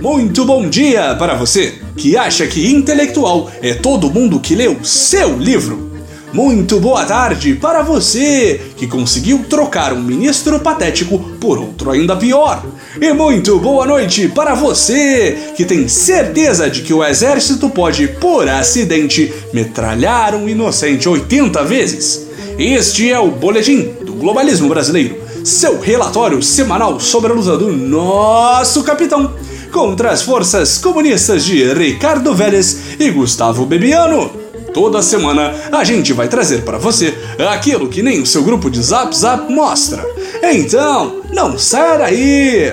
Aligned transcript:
Muito 0.00 0.46
bom 0.46 0.66
dia 0.66 1.14
para 1.16 1.34
você 1.34 1.78
que 1.94 2.16
acha 2.16 2.46
que 2.46 2.72
intelectual 2.72 3.50
é 3.60 3.74
todo 3.74 4.10
mundo 4.10 4.40
que 4.40 4.54
leu 4.54 4.82
seu 4.82 5.36
livro. 5.36 5.92
Muito 6.32 6.80
boa 6.80 7.04
tarde 7.04 7.54
para 7.54 7.82
você 7.82 8.72
que 8.78 8.86
conseguiu 8.86 9.44
trocar 9.44 9.92
um 9.92 10.00
ministro 10.00 10.58
patético 10.58 11.18
por 11.38 11.58
outro 11.58 11.90
ainda 11.90 12.16
pior. 12.16 12.64
E 13.00 13.12
muito 13.12 13.58
boa 13.58 13.84
noite 13.84 14.28
para 14.28 14.54
você 14.54 15.52
que 15.56 15.64
tem 15.64 15.88
certeza 15.88 16.70
de 16.70 16.82
que 16.82 16.94
o 16.94 17.04
exército 17.04 17.68
pode, 17.68 18.06
por 18.06 18.48
acidente, 18.48 19.34
metralhar 19.52 20.36
um 20.36 20.48
inocente 20.48 21.08
80 21.08 21.64
vezes. 21.64 22.28
Este 22.56 23.10
é 23.10 23.18
o 23.18 23.32
Boletim 23.32 23.94
do 24.04 24.12
Globalismo 24.12 24.68
Brasileiro, 24.68 25.16
seu 25.42 25.80
relatório 25.80 26.40
semanal 26.40 27.00
sobre 27.00 27.32
a 27.32 27.34
luta 27.34 27.56
do 27.58 27.72
nosso 27.72 28.84
capitão 28.84 29.34
contra 29.72 30.12
as 30.12 30.22
forças 30.22 30.78
comunistas 30.78 31.44
de 31.44 31.64
Ricardo 31.74 32.32
Vélez 32.32 32.78
e 33.00 33.10
Gustavo 33.10 33.66
Bebiano. 33.66 34.30
Toda 34.72 35.02
semana 35.02 35.52
a 35.72 35.82
gente 35.82 36.12
vai 36.12 36.28
trazer 36.28 36.62
para 36.62 36.78
você 36.78 37.12
aquilo 37.48 37.88
que 37.88 38.02
nem 38.02 38.20
o 38.20 38.26
seu 38.26 38.44
grupo 38.44 38.70
de 38.70 38.80
Zap 38.80 39.16
Zap 39.16 39.52
mostra. 39.52 40.04
Então, 40.52 41.22
não 41.32 41.58
sai 41.58 41.98
daí! 41.98 42.72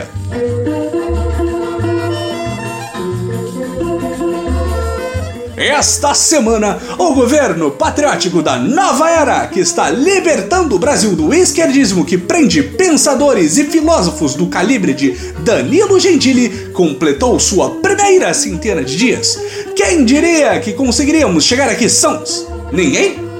Esta 5.55 6.13
semana, 6.13 6.79
o 6.97 7.13
governo 7.13 7.71
patriótico 7.71 8.41
da 8.41 8.57
nova 8.57 9.09
era, 9.09 9.47
que 9.47 9.59
está 9.59 9.89
libertando 9.89 10.75
o 10.75 10.79
Brasil 10.79 11.15
do 11.15 11.33
esquerdismo 11.33 12.03
que 12.03 12.17
prende 12.17 12.61
pensadores 12.61 13.57
e 13.57 13.63
filósofos 13.63 14.33
do 14.33 14.47
calibre 14.47 14.93
de 14.93 15.11
Danilo 15.39 15.99
Gentili, 15.99 16.71
completou 16.73 17.39
sua 17.39 17.69
primeira 17.75 18.33
centena 18.33 18.83
de 18.83 18.97
dias. 18.97 19.39
Quem 19.75 20.03
diria 20.03 20.59
que 20.59 20.73
conseguiríamos 20.73 21.45
chegar 21.45 21.69
aqui 21.69 21.87
sãos? 21.87 22.47
Ninguém? 22.71 23.30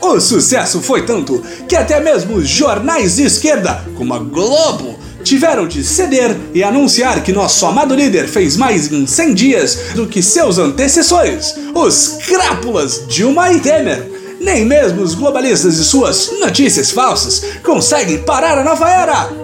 O 0.00 0.18
sucesso 0.18 0.80
foi 0.80 1.04
tanto 1.04 1.42
que 1.68 1.76
até 1.76 2.00
mesmo 2.00 2.42
jornais 2.42 3.16
de 3.16 3.24
esquerda, 3.24 3.84
como 3.96 4.14
a 4.14 4.18
Globo, 4.18 4.98
tiveram 5.22 5.68
de 5.68 5.84
ceder 5.84 6.34
e 6.54 6.64
anunciar 6.64 7.22
que 7.22 7.32
nosso 7.32 7.66
amado 7.66 7.94
líder 7.94 8.26
fez 8.26 8.56
mais 8.56 8.90
em 8.90 9.06
100 9.06 9.34
dias 9.34 9.78
do 9.94 10.06
que 10.06 10.22
seus 10.22 10.58
antecessores, 10.58 11.54
os 11.74 12.18
crápulas 12.26 13.04
Dilma 13.08 13.52
e 13.52 13.60
Temer. 13.60 14.10
Nem 14.40 14.64
mesmo 14.64 15.02
os 15.02 15.14
globalistas 15.14 15.76
e 15.76 15.84
suas 15.84 16.32
notícias 16.40 16.90
falsas 16.90 17.42
conseguem 17.62 18.22
parar 18.22 18.56
a 18.56 18.64
nova 18.64 18.90
era. 18.90 19.39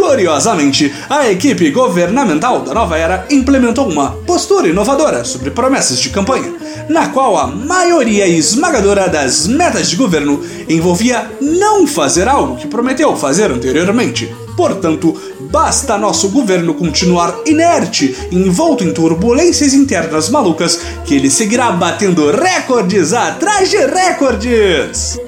Curiosamente, 0.00 0.90
a 1.10 1.30
equipe 1.30 1.70
governamental 1.70 2.62
da 2.62 2.72
nova 2.72 2.96
era 2.96 3.26
implementou 3.30 3.86
uma 3.86 4.12
postura 4.26 4.66
inovadora 4.66 5.24
sobre 5.24 5.50
promessas 5.50 5.98
de 5.98 6.08
campanha, 6.08 6.54
na 6.88 7.10
qual 7.10 7.36
a 7.36 7.46
maioria 7.46 8.26
esmagadora 8.26 9.10
das 9.10 9.46
metas 9.46 9.90
de 9.90 9.96
governo 9.96 10.42
envolvia 10.66 11.30
não 11.38 11.86
fazer 11.86 12.26
algo 12.26 12.56
que 12.56 12.66
prometeu 12.66 13.14
fazer 13.14 13.50
anteriormente. 13.52 14.34
Portanto, 14.56 15.14
basta 15.50 15.98
nosso 15.98 16.30
governo 16.30 16.72
continuar 16.72 17.38
inerte, 17.44 18.16
envolto 18.32 18.82
em 18.82 18.94
turbulências 18.94 19.74
internas 19.74 20.30
malucas, 20.30 20.80
que 21.04 21.14
ele 21.14 21.30
seguirá 21.30 21.72
batendo 21.72 22.30
recordes 22.30 23.12
atrás 23.12 23.68
de 23.68 23.76
recordes! 23.76 25.20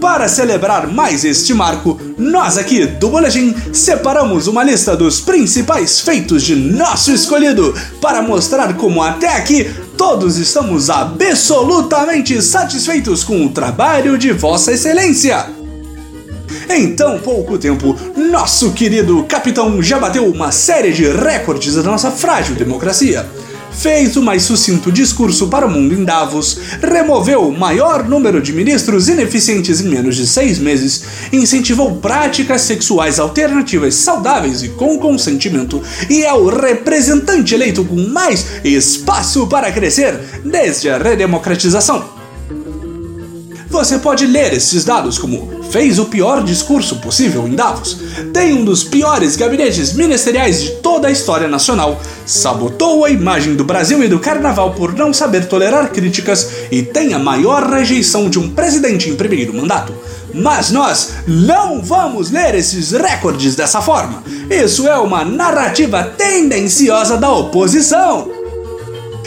Para 0.00 0.28
celebrar 0.28 0.86
mais 0.86 1.24
este 1.24 1.52
marco, 1.52 2.00
nós 2.16 2.56
aqui 2.56 2.86
do 2.86 3.08
Boletim 3.08 3.54
separamos 3.72 4.46
uma 4.46 4.62
lista 4.62 4.96
dos 4.96 5.20
principais 5.20 6.00
feitos 6.00 6.44
de 6.44 6.54
nosso 6.54 7.12
escolhido 7.12 7.74
para 8.00 8.22
mostrar 8.22 8.74
como 8.76 9.02
até 9.02 9.36
aqui 9.36 9.68
todos 9.96 10.36
estamos 10.36 10.88
absolutamente 10.88 12.40
satisfeitos 12.40 13.24
com 13.24 13.44
o 13.44 13.50
trabalho 13.50 14.16
de 14.16 14.32
Vossa 14.32 14.72
Excelência. 14.72 15.46
Em 16.70 16.94
tão 16.94 17.18
pouco 17.18 17.58
tempo, 17.58 17.96
nosso 18.30 18.72
querido 18.72 19.24
capitão 19.24 19.82
já 19.82 19.98
bateu 19.98 20.26
uma 20.26 20.52
série 20.52 20.92
de 20.92 21.10
recordes 21.10 21.74
da 21.74 21.82
nossa 21.82 22.10
frágil 22.10 22.54
democracia 22.54 23.26
fez 23.78 24.16
o 24.16 24.22
mais 24.22 24.42
sucinto 24.42 24.90
discurso 24.90 25.46
para 25.46 25.66
o 25.66 25.70
mundo 25.70 25.94
em 25.94 26.04
Davos, 26.04 26.58
removeu 26.82 27.48
o 27.48 27.56
maior 27.56 28.08
número 28.08 28.42
de 28.42 28.52
ministros 28.52 29.08
ineficientes 29.08 29.80
em 29.80 29.88
menos 29.88 30.16
de 30.16 30.26
seis 30.26 30.58
meses, 30.58 31.04
incentivou 31.32 31.96
práticas 31.96 32.62
sexuais 32.62 33.20
alternativas 33.20 33.94
saudáveis 33.94 34.64
e 34.64 34.70
com 34.70 34.98
consentimento, 34.98 35.80
e 36.10 36.24
é 36.24 36.32
o 36.32 36.48
representante 36.48 37.54
eleito 37.54 37.84
com 37.84 38.08
mais 38.08 38.46
espaço 38.64 39.46
para 39.46 39.70
crescer 39.70 40.18
desde 40.44 40.90
a 40.90 40.98
redemocratização. 40.98 42.17
Você 43.78 44.00
pode 44.00 44.26
ler 44.26 44.54
esses 44.54 44.84
dados 44.84 45.18
como 45.18 45.62
fez 45.70 46.00
o 46.00 46.06
pior 46.06 46.42
discurso 46.42 46.96
possível 46.96 47.46
em 47.46 47.54
Davos, 47.54 47.96
tem 48.34 48.52
um 48.52 48.64
dos 48.64 48.82
piores 48.82 49.36
gabinetes 49.36 49.92
ministeriais 49.92 50.60
de 50.60 50.70
toda 50.82 51.06
a 51.06 51.12
história 51.12 51.46
nacional, 51.46 52.00
sabotou 52.26 53.04
a 53.04 53.10
imagem 53.10 53.54
do 53.54 53.62
Brasil 53.62 54.02
e 54.02 54.08
do 54.08 54.18
carnaval 54.18 54.74
por 54.74 54.94
não 54.94 55.12
saber 55.12 55.46
tolerar 55.46 55.92
críticas 55.92 56.50
e 56.72 56.82
tem 56.82 57.14
a 57.14 57.20
maior 57.20 57.70
rejeição 57.70 58.28
de 58.28 58.40
um 58.40 58.50
presidente 58.50 59.10
em 59.10 59.14
primeiro 59.14 59.54
mandato. 59.54 59.94
Mas 60.34 60.72
nós 60.72 61.12
não 61.24 61.80
vamos 61.80 62.32
ler 62.32 62.56
esses 62.56 62.90
recordes 62.90 63.54
dessa 63.54 63.80
forma. 63.80 64.24
Isso 64.50 64.88
é 64.88 64.96
uma 64.98 65.24
narrativa 65.24 66.02
tendenciosa 66.02 67.16
da 67.16 67.30
oposição. 67.30 68.37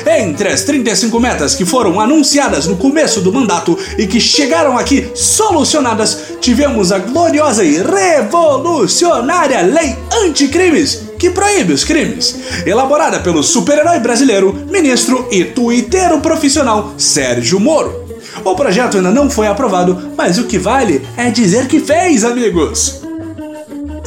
Entre 0.06 0.50
as 0.50 0.63
35 0.63 1.19
metas 1.19 1.56
que 1.56 1.66
foram 1.66 2.00
anunciadas 2.00 2.66
no 2.66 2.75
começo 2.75 3.22
do 3.22 3.31
mandato 3.31 3.78
e 3.97 4.07
que 4.07 4.19
chegaram 4.19 4.78
aqui 4.78 5.12
solucionadas, 5.13 6.34
tivemos 6.39 6.91
a 6.91 7.00
gloriosa 7.00 7.63
e 7.63 7.78
revolucionária 7.78 9.62
Lei 9.62 9.95
Anticrimes, 10.23 11.03
que 11.19 11.29
proíbe 11.29 11.73
os 11.73 11.84
crimes, 11.84 12.39
elaborada 12.66 13.19
pelo 13.19 13.44
super-herói 13.44 14.00
brasileiro, 14.00 14.53
ministro 14.69 15.28
e 15.31 15.45
tuiteiro 15.45 16.19
profissional 16.19 16.94
Sérgio 16.97 17.59
Moro. 17.59 18.06
O 18.44 18.56
projeto 18.56 18.97
ainda 18.97 19.12
não 19.12 19.29
foi 19.29 19.47
aprovado, 19.47 20.12
mas 20.18 20.38
o 20.38 20.45
que 20.45 20.57
vale 20.57 21.06
é 21.16 21.29
dizer 21.29 21.68
que 21.68 21.79
fez, 21.79 22.23
amigos! 22.23 23.01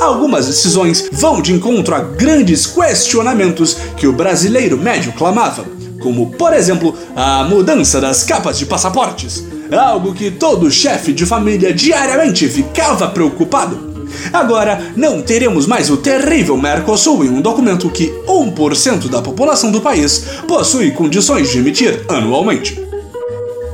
Algumas 0.01 0.47
decisões 0.47 1.09
vão 1.13 1.41
de 1.41 1.53
encontro 1.53 1.95
a 1.95 2.01
grandes 2.01 2.67
questionamentos 2.67 3.77
que 3.97 4.07
o 4.07 4.13
brasileiro 4.13 4.77
médio 4.77 5.13
clamava 5.13 5.74
como 6.05 6.31
por 6.33 6.53
exemplo 6.53 6.95
a 7.17 7.45
mudança 7.45 7.99
das 7.99 8.23
capas 8.25 8.59
de 8.59 8.67
passaportes, 8.67 9.43
algo 9.73 10.13
que 10.13 10.31
todo 10.31 10.71
chefe 10.71 11.15
de 11.15 11.25
família 11.25 11.73
diariamente 11.73 12.47
ficava 12.47 13.09
preocupado. 13.09 13.95
Agora 14.31 14.93
não 14.95 15.23
teremos 15.23 15.67
mais 15.67 15.89
o 15.89 15.97
terrível 15.97 16.59
Mercosul 16.59 17.25
em 17.25 17.31
um 17.31 17.41
documento 17.41 17.89
que 17.89 18.13
1% 18.29 19.09
da 19.09 19.23
população 19.23 19.73
do 19.73 19.81
país 19.81 20.27
possui 20.47 20.91
condições 20.91 21.51
de 21.51 21.59
emitir 21.59 22.05
anualmente. 22.07 22.79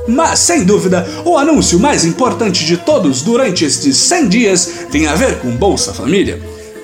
Mas, 0.07 0.39
sem 0.39 0.63
dúvida, 0.63 1.05
o 1.25 1.37
anúncio 1.37 1.79
mais 1.79 2.05
importante 2.05 2.65
de 2.65 2.77
todos 2.77 3.21
durante 3.21 3.65
estes 3.65 3.97
100 3.97 4.29
dias 4.29 4.71
tem 4.89 5.05
a 5.05 5.15
ver 5.15 5.39
com 5.39 5.51
Bolsa 5.51 5.93
Família. 5.93 6.41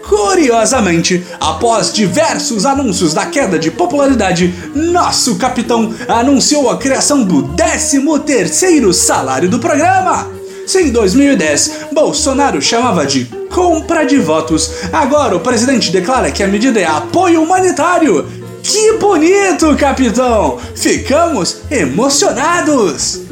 Curiosamente, 0.08 1.26
após 1.40 1.92
diversos 1.92 2.66
anúncios 2.66 3.14
da 3.14 3.26
queda 3.26 3.60
de 3.60 3.70
popularidade, 3.70 4.54
nosso 4.74 5.36
capitão 5.36 5.94
anunciou 6.08 6.70
a 6.70 6.78
criação 6.78 7.24
do 7.24 7.44
13º 7.56 8.94
salário 8.94 9.50
do 9.50 9.60
programa. 9.60 10.32
Se 10.66 10.82
em 10.82 10.92
2010 10.92 11.88
Bolsonaro 11.92 12.62
chamava 12.62 13.06
de 13.06 13.26
compra 13.54 14.06
de 14.06 14.18
votos, 14.18 14.72
agora 14.94 15.36
o 15.36 15.42
presidente 15.42 15.92
declara 15.92 16.32
que 16.32 16.44
a 16.44 16.48
medida 16.48 16.80
é 16.80 16.86
apoio 16.86 17.44
humanitário. 17.44 18.26
Que 18.64 18.94
bonito, 18.94 19.76
capitão! 19.76 20.58
Ficamos 20.76 21.58
emocionados! 21.70 23.27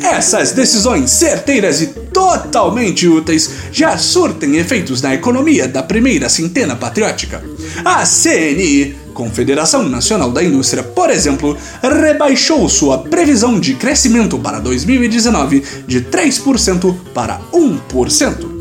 Essas 0.00 0.52
decisões 0.52 1.10
certeiras 1.10 1.80
e 1.80 1.86
totalmente 1.86 3.06
úteis 3.06 3.50
já 3.72 3.96
surtem 3.98 4.56
efeitos 4.56 5.02
na 5.02 5.14
economia 5.14 5.68
da 5.68 5.82
primeira 5.82 6.28
centena 6.28 6.76
patriótica. 6.76 7.42
A 7.84 8.04
CNI, 8.04 8.96
Confederação 9.12 9.88
Nacional 9.88 10.30
da 10.30 10.42
Indústria, 10.42 10.82
por 10.82 11.10
exemplo, 11.10 11.56
rebaixou 11.82 12.68
sua 12.68 12.98
previsão 12.98 13.58
de 13.58 13.74
crescimento 13.74 14.38
para 14.38 14.58
2019 14.60 15.62
de 15.86 16.00
3% 16.02 16.94
para 17.14 17.40
1%. 17.52 18.56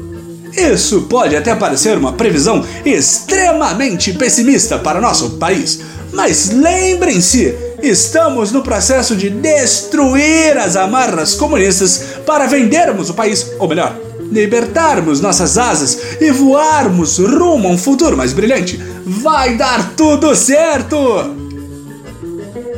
Isso 0.55 1.01
pode 1.01 1.35
até 1.35 1.53
parecer 1.53 1.97
uma 1.97 2.13
previsão 2.13 2.65
extremamente 2.85 4.13
pessimista 4.13 4.79
para 4.79 5.01
nosso 5.01 5.31
país, 5.31 5.81
mas 6.13 6.49
lembrem-se 6.49 7.53
Estamos 7.81 8.51
no 8.51 8.63
processo 8.63 9.15
de 9.15 9.29
destruir 9.29 10.57
as 10.57 10.75
amarras 10.75 11.35
comunistas 11.35 12.03
para 12.25 12.47
vendermos 12.47 13.09
o 13.09 13.13
país, 13.13 13.51
ou 13.59 13.67
melhor, 13.67 13.95
libertarmos 14.31 15.21
nossas 15.21 15.57
asas 15.57 15.99
e 16.19 16.31
voarmos 16.31 17.19
rumo 17.19 17.67
a 17.67 17.71
um 17.71 17.77
futuro 17.77 18.17
mais 18.17 18.33
brilhante. 18.33 18.81
Vai 19.05 19.55
dar 19.55 19.93
tudo 19.95 20.35
certo! 20.35 21.35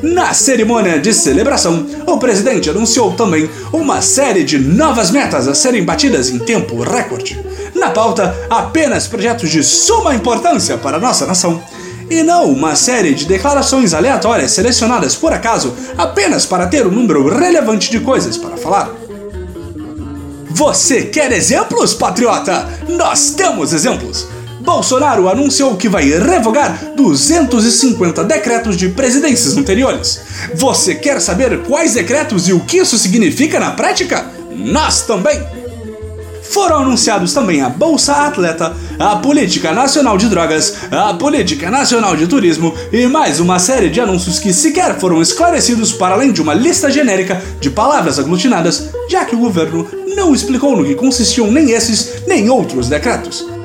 Na 0.02 0.32
cerimônia 0.32 1.00
de 1.00 1.12
celebração, 1.12 1.88
o 2.06 2.20
presidente 2.20 2.70
anunciou 2.70 3.14
também 3.14 3.50
uma 3.74 4.02
série 4.02 4.44
de 4.44 4.60
novas 4.60 5.10
metas 5.10 5.48
a 5.48 5.56
serem 5.56 5.84
batidas 5.84 6.30
em 6.30 6.38
tempo 6.38 6.82
recorde. 6.84 7.40
Na 7.74 7.90
pauta, 7.90 8.36
apenas 8.50 9.08
projetos 9.08 9.50
de 9.50 9.64
suma 9.64 10.14
importância 10.14 10.78
para 10.78 11.00
nossa 11.00 11.26
nação. 11.26 11.64
E 12.10 12.24
não 12.24 12.52
uma 12.52 12.76
série 12.76 13.14
de 13.14 13.26
declarações 13.26 13.94
aleatórias 13.94 14.52
selecionadas 14.52 15.16
por 15.16 15.34
acaso 15.34 15.76
apenas 15.98 16.46
para 16.46 16.68
ter 16.68 16.88
um 16.88 16.92
número 16.92 17.28
relevante 17.28 17.92
de 17.92 18.00
coisas 18.00 18.38
para 18.38 18.58
falar. 18.58 18.92
Você 20.50 21.04
quer 21.04 21.32
exemplos, 21.32 21.94
patriota? 21.94 22.68
Nós 22.88 23.32
temos 23.32 23.74
exemplos! 23.74 24.28
Bolsonaro 24.62 25.30
anunciou 25.30 25.78
que 25.78 25.88
vai 25.88 26.04
revogar 26.04 26.94
250 26.96 28.24
decretos 28.26 28.76
de 28.76 28.90
presidências 28.90 29.56
anteriores. 29.56 30.20
Você 30.56 30.96
quer 30.96 31.22
saber 31.22 31.64
quais 31.64 31.94
decretos 31.94 32.50
e 32.50 32.54
o 32.54 32.60
que 32.60 32.78
isso 32.78 32.98
significa 32.98 33.62
na 33.62 33.72
prática? 33.72 34.26
Nós 34.52 35.04
também! 35.04 35.67
Foram 36.50 36.80
anunciados 36.80 37.34
também 37.34 37.62
a 37.62 37.70
Bolsa 37.70 38.14
Atleta, 38.14 38.76
a 38.98 39.16
Política 39.18 39.72
Nacional 39.72 40.18
de 40.18 40.28
Drogas, 40.30 40.76
a 40.92 41.14
Política 41.14 41.70
Nacional 41.70 42.16
de 42.16 42.28
Turismo 42.28 42.74
e 42.92 43.06
mais 43.08 43.40
uma 43.40 43.60
série 43.60 43.90
de 43.90 44.00
anúncios 44.00 44.40
que 44.40 44.54
sequer 44.54 45.00
foram 45.00 45.22
esclarecidos 45.22 45.92
para 45.92 46.16
além 46.16 46.32
de 46.32 46.42
uma 46.42 46.54
lista 46.54 46.90
genérica 46.90 47.42
de 47.60 47.70
palavras 47.70 48.18
aglutinadas, 48.18 48.90
já 49.10 49.26
que 49.26 49.36
o 49.36 49.40
governo 49.40 49.88
não 50.16 50.34
explicou 50.34 50.76
no 50.76 50.86
que 50.86 50.96
consistiam 50.96 51.52
nem 51.52 51.72
esses 51.72 52.26
nem 52.26 52.50
outros 52.50 52.88
decretos. 52.88 53.57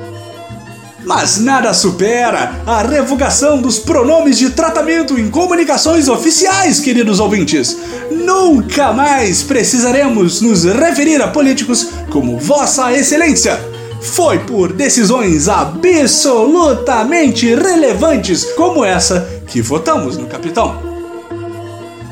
Mas 1.05 1.39
nada 1.39 1.73
supera 1.73 2.61
a 2.65 2.81
revogação 2.81 3.61
dos 3.61 3.77
pronomes 3.77 4.37
de 4.37 4.51
tratamento 4.51 5.19
em 5.19 5.29
comunicações 5.29 6.07
oficiais, 6.07 6.79
queridos 6.79 7.19
ouvintes. 7.19 7.77
Nunca 8.09 8.93
mais 8.93 9.43
precisaremos 9.43 10.41
nos 10.41 10.63
referir 10.63 11.21
a 11.21 11.27
políticos 11.27 11.89
como 12.09 12.39
Vossa 12.39 12.93
Excelência. 12.93 13.59
Foi 14.01 14.39
por 14.39 14.71
decisões 14.71 15.47
absolutamente 15.47 17.53
relevantes 17.55 18.45
como 18.55 18.83
essa 18.83 19.27
que 19.47 19.61
votamos 19.61 20.17
no 20.17 20.27
Capitão. 20.27 20.81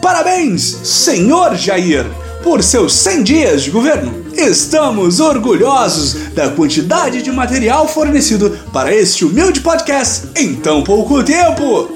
Parabéns, 0.02 0.80
senhor 0.84 1.56
Jair, 1.56 2.06
por 2.44 2.64
seus 2.64 2.94
100 2.94 3.24
dias 3.24 3.64
de 3.64 3.72
governo. 3.72 4.31
Estamos 4.42 5.20
orgulhosos 5.20 6.16
da 6.34 6.50
quantidade 6.50 7.22
de 7.22 7.32
material 7.32 7.88
fornecido 7.88 8.50
para 8.74 8.92
este 8.92 9.24
humilde 9.24 9.62
podcast 9.62 10.30
em 10.36 10.56
tão 10.56 10.84
pouco 10.84 11.24
tempo. 11.24 11.92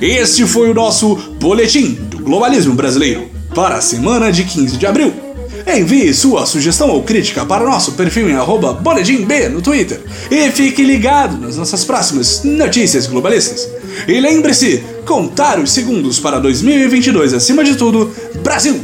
Este 0.00 0.46
foi 0.46 0.70
o 0.70 0.74
nosso 0.74 1.14
Boletim 1.38 1.92
do 1.92 2.20
Globalismo 2.20 2.74
Brasileiro 2.74 3.28
para 3.54 3.74
a 3.74 3.80
semana 3.82 4.32
de 4.32 4.44
15 4.44 4.78
de 4.78 4.86
abril. 4.86 5.29
Envie 5.66 6.12
sua 6.14 6.46
sugestão 6.46 6.90
ou 6.90 7.02
crítica 7.02 7.44
para 7.44 7.64
nosso 7.64 7.92
perfil 7.92 8.28
em 8.28 8.34
BoledimB 8.80 9.48
no 9.48 9.60
Twitter 9.60 10.00
e 10.30 10.50
fique 10.50 10.82
ligado 10.82 11.38
nas 11.38 11.56
nossas 11.56 11.84
próximas 11.84 12.42
notícias 12.44 13.06
globalistas. 13.06 13.68
E 14.06 14.20
lembre-se, 14.20 14.82
contar 15.06 15.58
os 15.58 15.72
segundos 15.72 16.18
para 16.18 16.38
2022 16.38 17.34
acima 17.34 17.64
de 17.64 17.76
tudo, 17.76 18.12
Brasil 18.42 18.80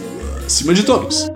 acima 0.47 0.73
de 0.73 0.85
todos. 0.85 1.27